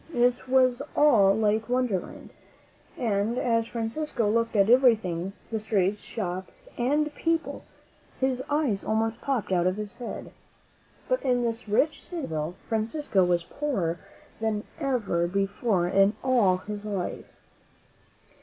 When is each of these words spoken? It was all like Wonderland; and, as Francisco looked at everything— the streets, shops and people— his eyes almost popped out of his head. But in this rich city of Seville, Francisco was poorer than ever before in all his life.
It 0.15 0.49
was 0.49 0.81
all 0.95 1.35
like 1.35 1.69
Wonderland; 1.69 2.31
and, 2.97 3.37
as 3.37 3.67
Francisco 3.67 4.27
looked 4.27 4.55
at 4.55 4.67
everything— 4.67 5.33
the 5.51 5.59
streets, 5.59 6.01
shops 6.01 6.67
and 6.75 7.13
people— 7.13 7.65
his 8.19 8.41
eyes 8.49 8.83
almost 8.83 9.21
popped 9.21 9.51
out 9.51 9.67
of 9.67 9.75
his 9.75 9.97
head. 9.97 10.31
But 11.07 11.21
in 11.21 11.43
this 11.43 11.69
rich 11.69 12.01
city 12.01 12.21
of 12.23 12.29
Seville, 12.31 12.55
Francisco 12.67 13.23
was 13.23 13.43
poorer 13.43 13.99
than 14.39 14.63
ever 14.79 15.27
before 15.27 15.87
in 15.87 16.15
all 16.23 16.57
his 16.57 16.83
life. 16.83 17.31